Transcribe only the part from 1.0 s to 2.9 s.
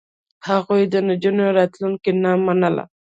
نجونو راتلونکې نه منله.